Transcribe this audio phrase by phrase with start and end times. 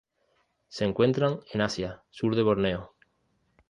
[0.67, 2.95] Se encuentran en Asia: sur de Borneo.